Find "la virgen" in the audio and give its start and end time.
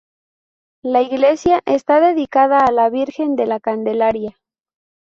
2.71-3.35